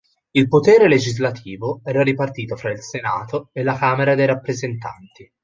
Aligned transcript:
Il 0.31 0.47
potere 0.47 0.87
legislativo 0.87 1.79
era 1.83 2.01
ripartito 2.01 2.55
fra 2.55 2.71
il 2.71 2.81
Senato 2.81 3.49
e 3.53 3.61
la 3.61 3.77
Camera 3.77 4.15
dei 4.15 4.25
Rappresentanti. 4.25 5.31